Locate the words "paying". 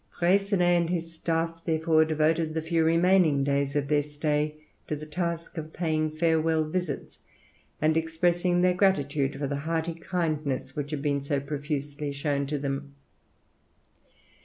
5.73-6.09